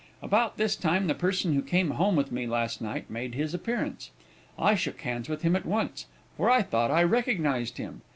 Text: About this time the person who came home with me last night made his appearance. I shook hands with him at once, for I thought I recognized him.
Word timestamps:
About 0.19 0.57
this 0.57 0.75
time 0.75 1.05
the 1.05 1.13
person 1.13 1.53
who 1.53 1.61
came 1.61 1.91
home 1.91 2.15
with 2.15 2.31
me 2.31 2.47
last 2.47 2.81
night 2.81 3.07
made 3.07 3.35
his 3.35 3.53
appearance. 3.53 4.09
I 4.57 4.73
shook 4.73 4.99
hands 5.01 5.29
with 5.29 5.43
him 5.43 5.55
at 5.55 5.63
once, 5.63 6.07
for 6.35 6.49
I 6.49 6.63
thought 6.63 6.89
I 6.89 7.03
recognized 7.03 7.77
him. 7.77 8.01